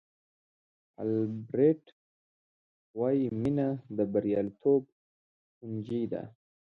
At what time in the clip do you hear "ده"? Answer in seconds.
6.11-6.23